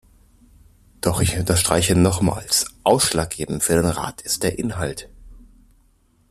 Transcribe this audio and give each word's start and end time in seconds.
Doch 1.01 1.21
ich 1.21 1.37
unterstreiche 1.37 1.93
nochmals, 1.95 2.65
ausschlaggebend 2.83 3.61
für 3.61 3.75
den 3.75 3.85
Rat 3.85 4.21
ist 4.23 4.41
der 4.41 4.57
Inhalt. 4.57 5.09